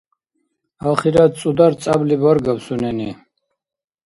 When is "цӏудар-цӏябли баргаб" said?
1.39-2.59